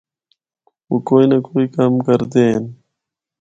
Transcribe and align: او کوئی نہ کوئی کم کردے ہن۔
او 0.89 0.95
کوئی 1.07 1.25
نہ 1.31 1.37
کوئی 1.47 1.65
کم 1.75 1.93
کردے 2.05 2.43
ہن۔ 2.53 2.65